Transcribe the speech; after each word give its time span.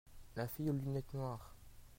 La 0.35 0.47
fille 0.47 0.71
aux 0.71 0.73
lunettes 0.73 1.13
noires. 1.13 1.53